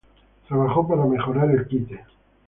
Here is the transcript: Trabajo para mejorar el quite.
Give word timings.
Trabajo 0.47 0.87
para 0.87 1.05
mejorar 1.05 1.51
el 1.51 1.67
quite. 1.67 2.03